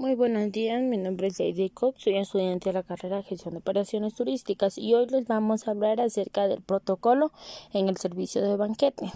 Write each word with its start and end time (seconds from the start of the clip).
Muy 0.00 0.14
buenos 0.14 0.50
días, 0.50 0.80
mi 0.80 0.96
nombre 0.96 1.26
es 1.26 1.38
Lady 1.38 1.68
Cook, 1.68 1.96
soy 1.98 2.16
estudiante 2.16 2.70
de 2.70 2.72
la 2.72 2.82
carrera 2.82 3.18
de 3.18 3.22
Gestión 3.22 3.52
de 3.52 3.58
Operaciones 3.58 4.14
Turísticas 4.14 4.78
y 4.78 4.94
hoy 4.94 5.06
les 5.08 5.26
vamos 5.26 5.68
a 5.68 5.72
hablar 5.72 6.00
acerca 6.00 6.48
del 6.48 6.62
protocolo 6.62 7.32
en 7.74 7.86
el 7.86 7.98
servicio 7.98 8.40
de 8.40 8.56
banquete. 8.56 9.12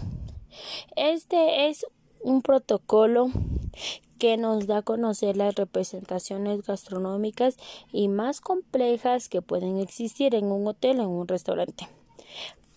Este 0.95 1.69
es 1.69 1.87
un 2.21 2.43
protocolo 2.43 3.31
que 4.19 4.37
nos 4.37 4.67
da 4.67 4.77
a 4.77 4.81
conocer 4.83 5.37
las 5.37 5.55
representaciones 5.55 6.61
gastronómicas 6.61 7.57
y 7.91 8.07
más 8.07 8.39
complejas 8.39 9.27
que 9.27 9.41
pueden 9.41 9.79
existir 9.79 10.35
en 10.35 10.51
un 10.51 10.67
hotel 10.67 10.99
o 10.99 11.03
en 11.05 11.09
un 11.09 11.27
restaurante. 11.27 11.89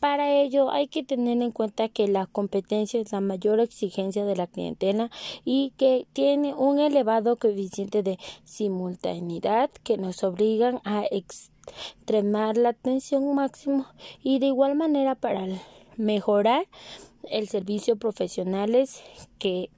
Para 0.00 0.32
ello 0.32 0.70
hay 0.70 0.86
que 0.86 1.02
tener 1.02 1.42
en 1.42 1.50
cuenta 1.50 1.88
que 1.88 2.06
la 2.06 2.26
competencia 2.26 3.00
es 3.00 3.10
la 3.12 3.20
mayor 3.20 3.58
exigencia 3.58 4.24
de 4.24 4.36
la 4.36 4.46
clientela 4.46 5.10
y 5.44 5.72
que 5.76 6.06
tiene 6.12 6.54
un 6.54 6.78
elevado 6.78 7.36
coeficiente 7.36 8.02
de 8.02 8.18
simultaneidad 8.44 9.70
que 9.82 9.98
nos 9.98 10.22
obligan 10.22 10.80
a 10.84 11.04
extremar 11.10 12.56
la 12.56 12.70
atención 12.70 13.34
máximo 13.34 13.86
y 14.22 14.38
de 14.38 14.46
igual 14.46 14.76
manera 14.76 15.16
para 15.16 15.46
mejorar 15.96 16.66
el 17.24 17.48
servicio 17.48 17.96
profesionales 17.96 19.02
que 19.38 19.70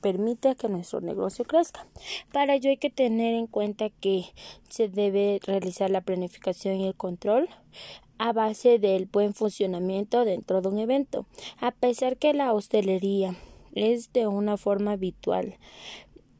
permite 0.00 0.54
que 0.56 0.68
nuestro 0.68 1.00
negocio 1.00 1.44
crezca. 1.44 1.86
Para 2.32 2.54
ello 2.54 2.70
hay 2.70 2.76
que 2.76 2.90
tener 2.90 3.34
en 3.34 3.46
cuenta 3.46 3.90
que 3.90 4.26
se 4.68 4.88
debe 4.88 5.40
realizar 5.42 5.90
la 5.90 6.00
planificación 6.00 6.76
y 6.76 6.86
el 6.86 6.94
control 6.94 7.48
a 8.18 8.32
base 8.32 8.78
del 8.78 9.06
buen 9.06 9.34
funcionamiento 9.34 10.24
dentro 10.24 10.62
de 10.62 10.68
un 10.68 10.78
evento. 10.78 11.26
A 11.60 11.70
pesar 11.70 12.16
que 12.16 12.32
la 12.32 12.52
hostelería 12.52 13.36
es 13.74 14.12
de 14.12 14.26
una 14.26 14.56
forma 14.56 14.92
habitual 14.92 15.58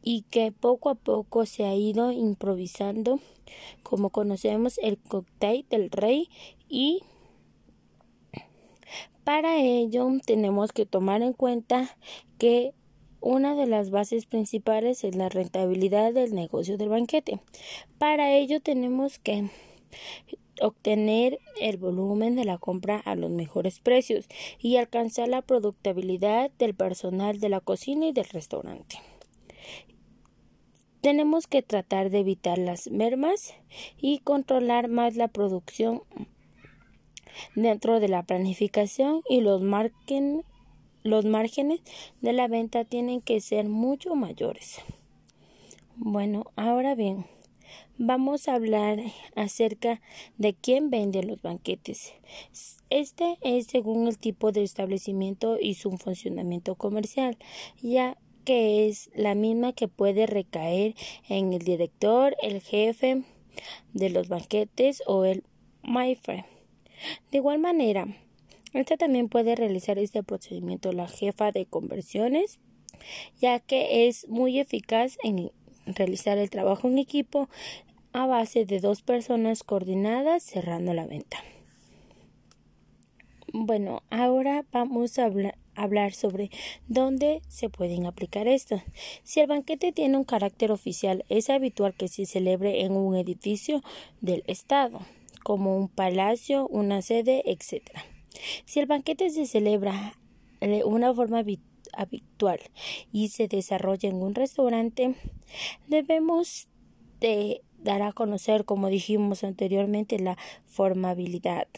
y 0.02 0.22
que 0.22 0.52
poco 0.52 0.88
a 0.88 0.94
poco 0.94 1.46
se 1.46 1.64
ha 1.64 1.74
ido 1.74 2.12
improvisando, 2.12 3.20
como 3.82 4.10
conocemos 4.10 4.78
el 4.78 4.98
cóctel 4.98 5.66
del 5.68 5.90
rey 5.90 6.28
y 6.68 7.02
para 9.24 9.56
ello 9.58 10.08
tenemos 10.24 10.70
que 10.70 10.86
tomar 10.86 11.22
en 11.22 11.32
cuenta 11.32 11.96
que 12.38 12.72
una 13.20 13.54
de 13.54 13.66
las 13.66 13.90
bases 13.90 14.26
principales 14.26 15.04
es 15.04 15.14
la 15.14 15.28
rentabilidad 15.28 16.12
del 16.12 16.34
negocio 16.34 16.76
del 16.76 16.88
banquete. 16.88 17.40
Para 17.98 18.32
ello 18.32 18.60
tenemos 18.60 19.18
que 19.18 19.48
obtener 20.60 21.38
el 21.60 21.76
volumen 21.76 22.36
de 22.36 22.44
la 22.44 22.58
compra 22.58 22.98
a 22.98 23.14
los 23.14 23.30
mejores 23.30 23.80
precios 23.80 24.26
y 24.58 24.76
alcanzar 24.76 25.28
la 25.28 25.42
productividad 25.42 26.50
del 26.58 26.74
personal 26.74 27.40
de 27.40 27.48
la 27.48 27.60
cocina 27.60 28.06
y 28.06 28.12
del 28.12 28.26
restaurante. 28.26 28.96
Tenemos 31.00 31.46
que 31.46 31.62
tratar 31.62 32.10
de 32.10 32.20
evitar 32.20 32.58
las 32.58 32.90
mermas 32.90 33.54
y 33.98 34.18
controlar 34.20 34.88
más 34.88 35.14
la 35.14 35.28
producción 35.28 36.02
dentro 37.54 38.00
de 38.00 38.08
la 38.08 38.22
planificación 38.22 39.22
y 39.28 39.40
los, 39.40 39.62
los 41.06 41.24
márgenes 41.24 41.80
de 42.20 42.32
la 42.32 42.48
venta 42.48 42.84
tienen 42.84 43.20
que 43.20 43.40
ser 43.40 43.68
mucho 43.68 44.14
mayores. 44.14 44.80
Bueno, 45.96 46.44
ahora 46.56 46.94
bien, 46.94 47.24
vamos 47.98 48.48
a 48.48 48.54
hablar 48.54 48.98
acerca 49.34 50.00
de 50.36 50.54
quién 50.54 50.90
vende 50.90 51.22
los 51.22 51.40
banquetes. 51.40 52.12
Este 52.90 53.38
es 53.40 53.66
según 53.66 54.06
el 54.08 54.18
tipo 54.18 54.52
de 54.52 54.62
establecimiento 54.62 55.58
y 55.60 55.74
su 55.74 55.90
funcionamiento 55.92 56.74
comercial, 56.74 57.38
ya 57.80 58.18
que 58.44 58.86
es 58.86 59.10
la 59.14 59.34
misma 59.34 59.72
que 59.72 59.88
puede 59.88 60.26
recaer 60.26 60.94
en 61.28 61.52
el 61.52 61.60
director, 61.60 62.36
el 62.42 62.60
jefe 62.60 63.22
de 63.92 64.10
los 64.10 64.28
banquetes 64.28 65.02
o 65.06 65.24
el 65.24 65.42
maestro. 65.82 66.44
De 67.30 67.38
igual 67.38 67.58
manera, 67.58 68.06
esta 68.78 68.96
también 68.96 69.28
puede 69.28 69.54
realizar 69.56 69.98
este 69.98 70.22
procedimiento 70.22 70.92
la 70.92 71.08
jefa 71.08 71.52
de 71.52 71.66
conversiones, 71.66 72.58
ya 73.40 73.60
que 73.60 74.08
es 74.08 74.28
muy 74.28 74.58
eficaz 74.58 75.18
en 75.22 75.50
realizar 75.86 76.38
el 76.38 76.50
trabajo 76.50 76.88
en 76.88 76.98
equipo 76.98 77.48
a 78.12 78.26
base 78.26 78.64
de 78.64 78.80
dos 78.80 79.02
personas 79.02 79.62
coordinadas 79.62 80.42
cerrando 80.42 80.94
la 80.94 81.06
venta. 81.06 81.38
Bueno, 83.52 84.02
ahora 84.10 84.64
vamos 84.72 85.18
a 85.18 85.30
hablar, 85.76 86.12
sobre 86.12 86.50
dónde 86.88 87.42
se 87.48 87.68
pueden 87.70 88.06
aplicar 88.06 88.48
esto. 88.48 88.82
Si 89.22 89.40
el 89.40 89.46
banquete 89.46 89.92
tiene 89.92 90.16
un 90.16 90.24
carácter 90.24 90.72
oficial, 90.72 91.24
es 91.28 91.48
habitual 91.48 91.94
que 91.94 92.08
se 92.08 92.26
celebre 92.26 92.82
en 92.82 92.92
un 92.92 93.16
edificio 93.16 93.82
del 94.20 94.42
Estado, 94.46 95.00
como 95.42 95.76
un 95.76 95.88
palacio, 95.88 96.66
una 96.68 97.02
sede, 97.02 97.42
etc. 97.46 97.82
Si 98.64 98.80
el 98.80 98.86
banquete 98.86 99.30
se 99.30 99.46
celebra 99.46 100.14
de 100.60 100.84
una 100.84 101.12
forma 101.14 101.42
habitual 101.92 102.60
y 103.12 103.28
se 103.28 103.48
desarrolla 103.48 104.08
en 104.08 104.16
un 104.16 104.34
restaurante, 104.34 105.14
debemos 105.86 106.68
de 107.20 107.62
dar 107.78 108.02
a 108.02 108.12
conocer, 108.12 108.64
como 108.64 108.88
dijimos 108.88 109.44
anteriormente, 109.44 110.18
la 110.18 110.36
formabilidad 110.66 111.68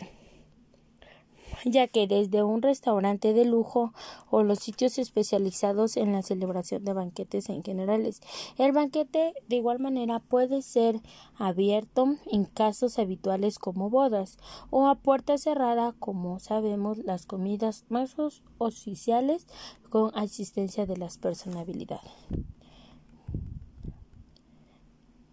ya 1.65 1.89
que 1.89 2.07
desde 2.07 2.43
un 2.43 2.63
restaurante 2.63 3.33
de 3.33 3.45
lujo 3.45 3.93
o 4.31 4.43
los 4.43 4.59
sitios 4.59 4.99
especializados 4.99 5.97
en 5.97 6.13
la 6.13 6.23
celebración 6.23 6.85
de 6.85 6.93
banquetes 6.93 7.49
en 7.49 7.63
generales. 7.63 8.21
El 8.57 8.73
banquete 8.73 9.35
de 9.49 9.57
igual 9.57 9.79
manera 9.79 10.21
puede 10.21 10.63
ser 10.63 11.01
abierto 11.37 12.17
en 12.31 12.45
casos 12.45 12.99
habituales 12.99 13.59
como 13.59 13.91
bodas 13.91 14.39
o 14.71 14.89
a 14.89 14.95
puerta 14.97 15.39
cerrada 15.39 15.95
como 15.99 16.39
sabemos 16.41 16.99
las 16.99 17.27
comidas 17.27 17.85
más 17.89 18.17
oficiales 18.59 19.47
con 19.91 20.17
asistencia 20.17 20.87
de 20.87 20.97
las 20.97 21.19
personalidades. 21.19 22.13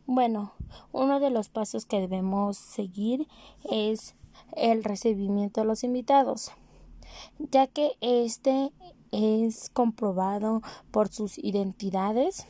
Bueno, 0.08 0.54
uno 0.92 1.20
de 1.20 1.32
los 1.32 1.50
pasos 1.50 1.86
que 1.86 2.00
debemos 2.00 2.58
seguir 2.58 3.28
es 3.64 4.16
el 4.56 4.84
recibimiento 4.84 5.62
de 5.62 5.68
los 5.68 5.84
invitados, 5.84 6.52
ya 7.52 7.68
que 7.68 7.94
este 8.02 8.72
es 9.12 9.70
comprobado 9.70 10.62
por 10.92 11.10
sus 11.10 11.38
identidades 11.38 12.46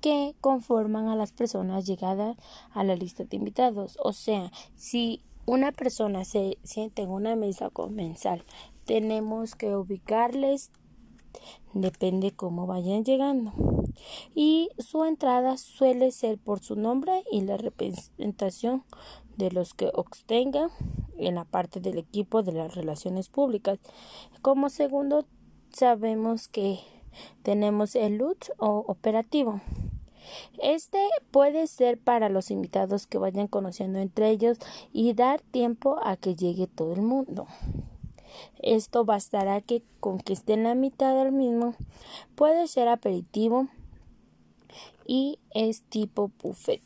que 0.00 0.34
conforman 0.40 1.08
a 1.08 1.16
las 1.16 1.32
personas 1.32 1.86
llegadas 1.86 2.36
a 2.72 2.84
la 2.84 2.96
lista 2.96 3.24
de 3.24 3.36
invitados. 3.36 3.98
O 4.02 4.12
sea, 4.12 4.50
si 4.74 5.22
una 5.46 5.72
persona 5.72 6.24
se 6.24 6.58
siente 6.62 7.02
en 7.02 7.10
una 7.10 7.36
mesa 7.36 7.70
comensal, 7.70 8.44
tenemos 8.84 9.54
que 9.54 9.76
ubicarles 9.76 10.70
depende 11.74 12.32
cómo 12.32 12.66
vayan 12.66 13.04
llegando. 13.04 13.52
Y 14.34 14.70
su 14.78 15.04
entrada 15.04 15.56
suele 15.56 16.10
ser 16.10 16.38
por 16.38 16.60
su 16.60 16.76
nombre 16.76 17.22
y 17.30 17.42
la 17.42 17.56
representación 17.56 18.84
de 19.40 19.50
los 19.50 19.74
que 19.74 19.90
obtenga 19.94 20.70
en 21.18 21.34
la 21.34 21.44
parte 21.44 21.80
del 21.80 21.98
equipo 21.98 22.42
de 22.42 22.52
las 22.52 22.74
relaciones 22.74 23.28
públicas. 23.28 23.78
Como 24.42 24.68
segundo, 24.68 25.24
sabemos 25.72 26.46
que 26.46 26.78
tenemos 27.42 27.96
el 27.96 28.18
LUT 28.18 28.50
o 28.58 28.84
operativo. 28.86 29.60
Este 30.62 30.98
puede 31.30 31.66
ser 31.66 31.98
para 31.98 32.28
los 32.28 32.50
invitados 32.50 33.06
que 33.06 33.18
vayan 33.18 33.48
conociendo 33.48 33.98
entre 33.98 34.30
ellos 34.30 34.58
y 34.92 35.14
dar 35.14 35.40
tiempo 35.40 35.98
a 36.04 36.16
que 36.16 36.36
llegue 36.36 36.66
todo 36.66 36.92
el 36.92 37.02
mundo. 37.02 37.46
Esto 38.62 39.04
bastará 39.04 39.60
que 39.60 39.82
con 39.98 40.18
que 40.18 40.34
esté 40.34 40.52
en 40.52 40.64
la 40.64 40.74
mitad 40.74 41.16
del 41.16 41.32
mismo. 41.32 41.74
Puede 42.36 42.68
ser 42.68 42.88
aperitivo 42.88 43.68
y 45.06 45.38
es 45.54 45.82
tipo 45.82 46.30
buffet. 46.42 46.82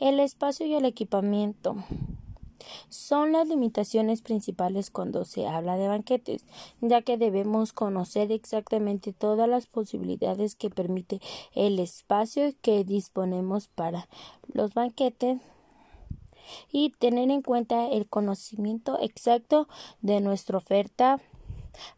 El 0.00 0.20
espacio 0.20 0.66
y 0.66 0.74
el 0.74 0.84
equipamiento 0.84 1.76
son 2.88 3.32
las 3.32 3.48
limitaciones 3.48 4.22
principales 4.22 4.90
cuando 4.90 5.24
se 5.24 5.46
habla 5.46 5.76
de 5.76 5.88
banquetes, 5.88 6.44
ya 6.80 7.02
que 7.02 7.16
debemos 7.16 7.72
conocer 7.72 8.32
exactamente 8.32 9.12
todas 9.12 9.48
las 9.48 9.66
posibilidades 9.66 10.54
que 10.54 10.70
permite 10.70 11.20
el 11.54 11.78
espacio 11.78 12.52
que 12.62 12.84
disponemos 12.84 13.68
para 13.68 14.08
los 14.52 14.74
banquetes 14.74 15.40
y 16.72 16.90
tener 16.90 17.30
en 17.30 17.42
cuenta 17.42 17.88
el 17.88 18.08
conocimiento 18.08 18.98
exacto 19.00 19.68
de 20.02 20.20
nuestra 20.20 20.58
oferta 20.58 21.20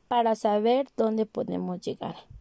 para 0.08 0.34
saber 0.34 0.88
dónde 0.96 1.26
podemos 1.26 1.80
llegar. 1.80 2.31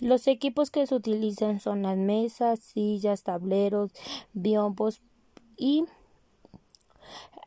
Los 0.00 0.26
equipos 0.26 0.70
que 0.70 0.86
se 0.86 0.94
utilizan 0.94 1.60
son 1.60 1.82
las 1.82 1.96
mesas, 1.96 2.58
sillas, 2.58 3.22
tableros, 3.22 3.92
biombos 4.32 5.00
y 5.56 5.84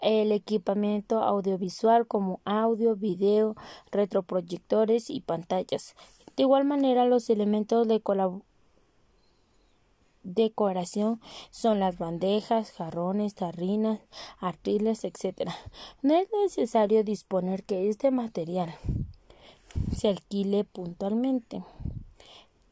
el 0.02 0.32
equipamiento 0.32 1.22
audiovisual 1.22 2.08
como 2.08 2.40
audio, 2.46 2.96
video, 2.96 3.56
retroproyectores 3.92 5.10
y 5.10 5.20
pantallas. 5.20 5.96
De 6.38 6.44
igual 6.44 6.64
manera, 6.66 7.06
los 7.06 7.30
elementos 7.30 7.88
de 7.88 8.02
decoración 10.24 11.20
son 11.52 11.80
las 11.80 11.98
bandejas, 11.98 12.72
jarrones, 12.72 13.36
tarrinas, 13.36 14.00
artiles, 14.40 15.04
etc. 15.04 15.50
No 16.02 16.16
es 16.16 16.28
necesario 16.32 17.04
disponer 17.04 17.64
que 17.64 17.90
este 17.90 18.12
material 18.12 18.74
se 19.96 20.10
alquile 20.10 20.64
puntualmente, 20.64 21.64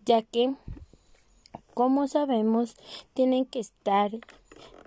ya 0.05 0.21
que, 0.21 0.53
como 1.73 2.07
sabemos, 2.07 2.75
tienen 3.13 3.45
que 3.45 3.59
estar 3.59 4.11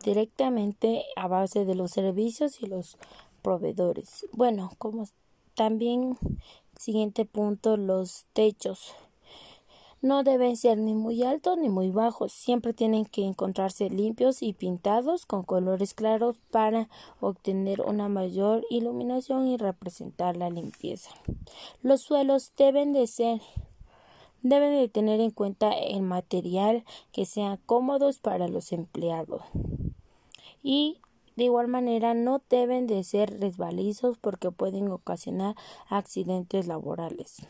directamente 0.04 1.04
a 1.16 1.28
base 1.28 1.64
de 1.64 1.74
los 1.74 1.90
servicios 1.90 2.62
y 2.62 2.66
los 2.66 2.96
proveedores. 3.42 4.26
Bueno, 4.32 4.70
como 4.78 5.06
también 5.54 6.16
siguiente 6.78 7.24
punto, 7.24 7.76
los 7.76 8.26
techos. 8.32 8.94
No 10.00 10.22
deben 10.22 10.56
ser 10.56 10.78
ni 10.78 10.94
muy 10.94 11.24
altos 11.24 11.58
ni 11.58 11.68
muy 11.68 11.90
bajos, 11.90 12.32
siempre 12.32 12.72
tienen 12.72 13.04
que 13.04 13.24
encontrarse 13.24 13.90
limpios 13.90 14.44
y 14.44 14.52
pintados 14.52 15.26
con 15.26 15.42
colores 15.42 15.92
claros 15.92 16.36
para 16.52 16.88
obtener 17.20 17.80
una 17.80 18.08
mayor 18.08 18.64
iluminación 18.70 19.48
y 19.48 19.56
representar 19.56 20.36
la 20.36 20.50
limpieza. 20.50 21.10
Los 21.82 22.02
suelos 22.02 22.52
deben 22.56 22.92
de 22.92 23.08
ser 23.08 23.40
deben 24.42 24.78
de 24.78 24.88
tener 24.88 25.20
en 25.20 25.30
cuenta 25.30 25.72
el 25.72 26.02
material 26.02 26.84
que 27.12 27.24
sean 27.24 27.58
cómodos 27.66 28.18
para 28.18 28.48
los 28.48 28.72
empleados 28.72 29.42
y 30.62 31.00
de 31.36 31.44
igual 31.44 31.68
manera 31.68 32.14
no 32.14 32.42
deben 32.50 32.86
de 32.86 33.04
ser 33.04 33.38
resbalizos 33.38 34.18
porque 34.18 34.50
pueden 34.50 34.90
ocasionar 34.90 35.54
accidentes 35.88 36.66
laborales. 36.66 37.46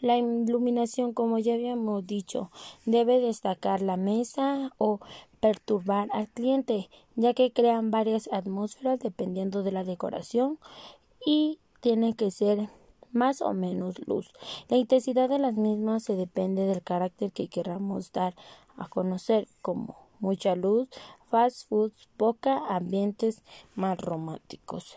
La 0.00 0.16
iluminación, 0.16 1.12
como 1.12 1.38
ya 1.38 1.54
habíamos 1.54 2.06
dicho, 2.06 2.50
debe 2.86 3.20
destacar 3.20 3.82
la 3.82 3.96
mesa 3.98 4.72
o 4.78 5.00
perturbar 5.40 6.08
al 6.12 6.28
cliente, 6.28 6.88
ya 7.14 7.34
que 7.34 7.52
crean 7.52 7.90
varias 7.90 8.28
atmósferas 8.32 8.98
dependiendo 8.98 9.62
de 9.62 9.72
la 9.72 9.84
decoración 9.84 10.58
y 11.24 11.58
tiene 11.80 12.14
que 12.14 12.30
ser 12.30 12.70
más 13.12 13.42
o 13.42 13.52
menos 13.52 14.06
luz. 14.06 14.32
La 14.68 14.76
intensidad 14.76 15.28
de 15.28 15.38
las 15.38 15.54
mismas 15.54 16.04
se 16.04 16.16
depende 16.16 16.66
del 16.66 16.82
carácter 16.82 17.32
que 17.32 17.48
queramos 17.48 18.12
dar 18.12 18.34
a 18.76 18.88
conocer, 18.88 19.48
como 19.62 19.96
mucha 20.20 20.54
luz, 20.54 20.88
fast 21.26 21.68
foods, 21.68 22.08
poca, 22.16 22.58
ambientes 22.68 23.42
más 23.74 23.98
románticos. 23.98 24.96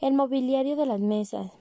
El 0.00 0.14
mobiliario 0.14 0.76
de 0.76 0.86
las 0.86 1.00
mesas 1.00 1.52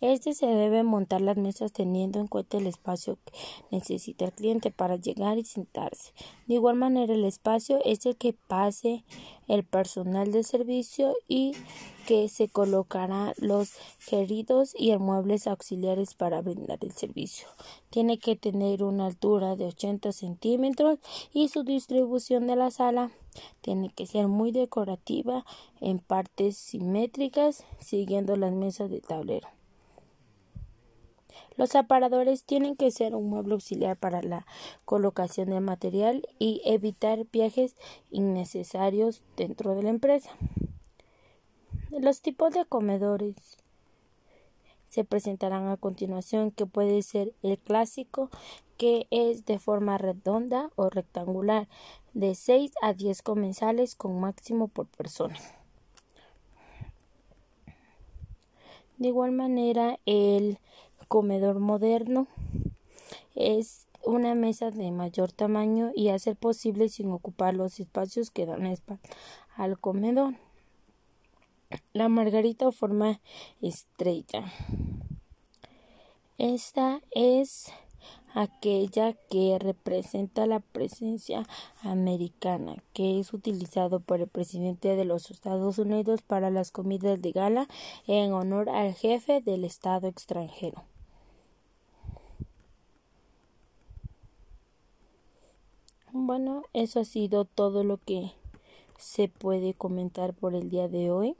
este 0.00 0.34
se 0.34 0.46
debe 0.46 0.82
montar 0.82 1.20
las 1.20 1.36
mesas 1.36 1.72
teniendo 1.72 2.20
en 2.20 2.26
cuenta 2.26 2.58
el 2.58 2.66
espacio 2.66 3.18
que 3.24 3.32
necesita 3.70 4.26
el 4.26 4.32
cliente 4.32 4.70
para 4.70 4.96
llegar 4.96 5.38
y 5.38 5.44
sentarse. 5.44 6.12
De 6.46 6.54
igual 6.54 6.76
manera, 6.76 7.12
el 7.14 7.24
espacio 7.24 7.80
es 7.84 8.06
el 8.06 8.16
que 8.16 8.32
pase 8.32 9.04
el 9.48 9.64
personal 9.64 10.32
de 10.32 10.42
servicio 10.44 11.14
y 11.26 11.52
que 12.06 12.28
se 12.28 12.48
colocará 12.48 13.34
los 13.36 13.72
queridos 14.08 14.74
y 14.78 14.92
el 14.92 14.98
muebles 14.98 15.46
auxiliares 15.46 16.14
para 16.14 16.40
brindar 16.40 16.78
el 16.80 16.92
servicio. 16.92 17.46
Tiene 17.90 18.18
que 18.18 18.34
tener 18.34 18.82
una 18.82 19.06
altura 19.06 19.56
de 19.56 19.66
80 19.66 20.12
centímetros 20.12 20.98
y 21.34 21.48
su 21.48 21.64
distribución 21.64 22.46
de 22.46 22.56
la 22.56 22.70
sala 22.70 23.10
tiene 23.60 23.90
que 23.90 24.06
ser 24.06 24.26
muy 24.26 24.52
decorativa 24.52 25.44
en 25.80 25.98
partes 25.98 26.56
simétricas 26.56 27.64
siguiendo 27.78 28.36
las 28.36 28.52
mesas 28.52 28.90
de 28.90 29.00
tablero. 29.00 29.57
Los 31.58 31.74
aparadores 31.74 32.44
tienen 32.44 32.76
que 32.76 32.92
ser 32.92 33.16
un 33.16 33.28
mueble 33.28 33.54
auxiliar 33.54 33.96
para 33.96 34.22
la 34.22 34.46
colocación 34.84 35.50
del 35.50 35.60
material 35.60 36.26
y 36.38 36.62
evitar 36.64 37.26
viajes 37.32 37.74
innecesarios 38.12 39.22
dentro 39.36 39.74
de 39.74 39.82
la 39.82 39.90
empresa. 39.90 40.30
Los 41.90 42.20
tipos 42.20 42.54
de 42.54 42.64
comedores 42.64 43.34
se 44.88 45.02
presentarán 45.02 45.66
a 45.66 45.76
continuación 45.76 46.52
que 46.52 46.64
puede 46.64 47.02
ser 47.02 47.34
el 47.42 47.58
clásico 47.58 48.30
que 48.76 49.08
es 49.10 49.44
de 49.44 49.58
forma 49.58 49.98
redonda 49.98 50.70
o 50.76 50.90
rectangular 50.90 51.66
de 52.14 52.36
6 52.36 52.70
a 52.82 52.92
10 52.92 53.20
comensales 53.22 53.96
con 53.96 54.20
máximo 54.20 54.68
por 54.68 54.86
persona. 54.86 55.36
De 58.98 59.08
igual 59.08 59.32
manera 59.32 59.98
el 60.06 60.60
comedor 61.08 61.58
moderno 61.58 62.28
es 63.34 63.86
una 64.04 64.34
mesa 64.34 64.70
de 64.70 64.90
mayor 64.90 65.32
tamaño 65.32 65.90
y 65.94 66.08
hacer 66.08 66.36
posible 66.36 66.88
sin 66.88 67.10
ocupar 67.10 67.54
los 67.54 67.80
espacios 67.80 68.30
que 68.30 68.46
dan 68.46 68.72
al 69.56 69.78
comedor. 69.78 70.34
La 71.92 72.08
margarita 72.08 72.70
forma 72.72 73.20
estrella. 73.60 74.44
Esta 76.38 77.00
es 77.10 77.70
aquella 78.34 79.14
que 79.28 79.58
representa 79.58 80.46
la 80.46 80.60
presencia 80.60 81.46
americana, 81.82 82.76
que 82.92 83.18
es 83.18 83.32
utilizado 83.32 84.00
por 84.00 84.20
el 84.20 84.28
presidente 84.28 84.96
de 84.96 85.04
los 85.04 85.30
Estados 85.30 85.78
Unidos 85.78 86.22
para 86.22 86.50
las 86.50 86.70
comidas 86.70 87.20
de 87.20 87.32
gala 87.32 87.68
en 88.06 88.32
honor 88.32 88.68
al 88.70 88.94
jefe 88.94 89.40
del 89.40 89.64
Estado 89.64 90.08
extranjero. 90.08 90.84
Bueno, 96.28 96.64
eso 96.74 97.00
ha 97.00 97.06
sido 97.06 97.46
todo 97.46 97.84
lo 97.84 97.96
que 97.96 98.32
se 98.98 99.28
puede 99.28 99.72
comentar 99.72 100.34
por 100.34 100.54
el 100.54 100.68
día 100.68 100.86
de 100.86 101.10
hoy. 101.10 101.36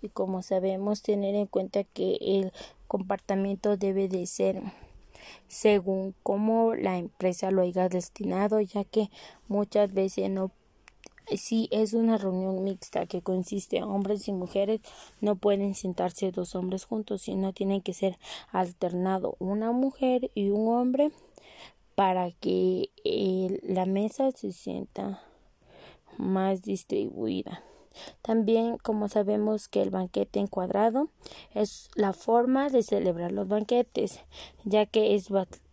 Y 0.00 0.10
como 0.10 0.42
sabemos, 0.42 1.02
tener 1.02 1.34
en 1.34 1.46
cuenta 1.46 1.82
que 1.82 2.18
el 2.20 2.52
comportamiento 2.86 3.76
debe 3.76 4.06
de 4.06 4.28
ser 4.28 4.62
según 5.48 6.14
cómo 6.22 6.76
la 6.76 6.98
empresa 6.98 7.50
lo 7.50 7.62
haya 7.62 7.88
destinado, 7.88 8.60
ya 8.60 8.84
que 8.84 9.10
muchas 9.48 9.92
veces 9.92 10.30
no 10.30 10.52
si 11.36 11.68
es 11.72 11.92
una 11.92 12.16
reunión 12.16 12.62
mixta 12.62 13.06
que 13.06 13.22
consiste 13.22 13.78
en 13.78 13.84
hombres 13.84 14.28
y 14.28 14.32
mujeres, 14.32 14.80
no 15.20 15.34
pueden 15.34 15.74
sentarse 15.74 16.30
dos 16.30 16.54
hombres 16.54 16.84
juntos, 16.84 17.22
sino 17.22 17.52
tienen 17.52 17.82
que 17.82 17.92
ser 17.92 18.18
alternado 18.52 19.34
una 19.40 19.72
mujer 19.72 20.30
y 20.36 20.50
un 20.50 20.68
hombre 20.68 21.10
para 21.98 22.30
que 22.30 22.90
eh, 23.04 23.58
la 23.64 23.84
mesa 23.84 24.30
se 24.30 24.52
sienta 24.52 25.20
más 26.16 26.62
distribuida. 26.62 27.64
También, 28.22 28.78
como 28.78 29.08
sabemos 29.08 29.66
que 29.66 29.82
el 29.82 29.90
banquete 29.90 30.38
encuadrado 30.38 31.08
es 31.56 31.90
la 31.96 32.12
forma 32.12 32.68
de 32.68 32.84
celebrar 32.84 33.32
los 33.32 33.48
banquetes, 33.48 34.20
ya 34.62 34.86
que 34.86 35.16
es 35.16 35.28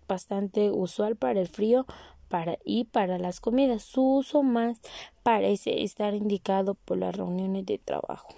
bastante 0.07 0.71
usual 0.71 1.15
para 1.15 1.41
el 1.41 1.47
frío 1.47 1.85
para 2.27 2.57
y 2.65 2.85
para 2.85 3.19
las 3.19 3.39
comidas. 3.39 3.83
Su 3.83 4.15
uso 4.15 4.41
más 4.41 4.79
parece 5.21 5.83
estar 5.83 6.15
indicado 6.15 6.73
por 6.73 6.97
las 6.97 7.15
reuniones 7.15 7.67
de 7.67 7.77
trabajo. 7.77 8.29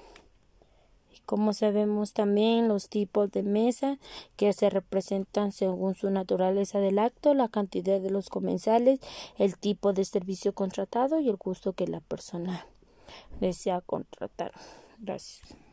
Como 1.27 1.51
sabemos 1.51 2.13
también 2.13 2.69
los 2.69 2.87
tipos 2.87 3.29
de 3.31 3.43
mesa 3.43 3.99
que 4.37 4.53
se 4.53 4.69
representan 4.69 5.51
según 5.51 5.93
su 5.93 6.09
naturaleza 6.09 6.79
del 6.79 6.99
acto, 6.99 7.33
la 7.33 7.49
cantidad 7.49 7.99
de 7.99 8.09
los 8.09 8.29
comensales, 8.29 9.01
el 9.37 9.57
tipo 9.57 9.91
de 9.91 10.05
servicio 10.05 10.53
contratado 10.53 11.19
y 11.19 11.27
el 11.27 11.35
gusto 11.35 11.73
que 11.73 11.85
la 11.85 11.99
persona 11.99 12.65
desea 13.41 13.81
contratar. 13.81 14.53
Gracias. 14.99 15.66